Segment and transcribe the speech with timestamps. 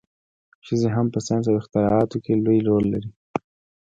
[0.65, 3.09] ښځې هم په ساینس او اختراعاتو کې لوی رول لري.